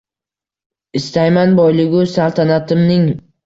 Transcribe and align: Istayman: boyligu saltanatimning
Istayman: 1.01 1.55
boyligu 1.61 2.05
saltanatimning 2.17 3.09